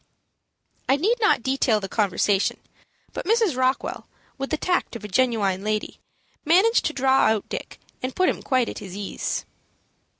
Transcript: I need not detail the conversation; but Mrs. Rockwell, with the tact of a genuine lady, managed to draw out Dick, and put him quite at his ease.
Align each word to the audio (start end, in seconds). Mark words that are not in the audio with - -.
I 0.89 0.95
need 0.95 1.19
not 1.21 1.43
detail 1.43 1.79
the 1.79 1.87
conversation; 1.87 2.57
but 3.13 3.27
Mrs. 3.27 3.55
Rockwell, 3.55 4.07
with 4.39 4.49
the 4.49 4.57
tact 4.57 4.95
of 4.95 5.03
a 5.03 5.07
genuine 5.07 5.63
lady, 5.63 5.99
managed 6.43 6.85
to 6.85 6.93
draw 6.93 7.27
out 7.29 7.47
Dick, 7.49 7.79
and 8.01 8.15
put 8.15 8.27
him 8.27 8.41
quite 8.41 8.67
at 8.67 8.79
his 8.79 8.97
ease. 8.97 9.45